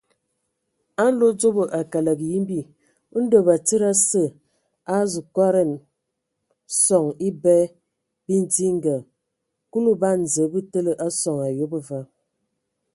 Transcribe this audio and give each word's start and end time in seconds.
A 1.03 1.05
nlodzobo 1.11 1.63
a 1.77 1.79
kələg 1.91 2.19
yimbi, 2.29 2.59
Ndɔ 3.23 3.37
batsidi 3.47 3.85
asǝ 3.93 4.23
a 4.91 4.93
azu 5.01 5.21
kɔdan 5.35 5.71
sɔŋ 6.83 7.05
ebɛ 7.27 7.55
bidinga; 8.25 8.95
Kulu 9.71 9.91
ban 10.01 10.19
Zǝə 10.33 10.47
bə 10.51 10.59
təlǝ 10.71 10.91
a 11.05 11.07
soŋ 11.21 11.37
ayob 11.47 11.73
va. 11.87 11.99